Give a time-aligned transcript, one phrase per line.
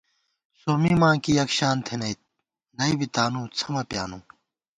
[0.59, 2.19] سومّی ماں کی یَکشان تھنَئیت،
[2.77, 4.21] نئ بی تانُو څھمہ پیانُم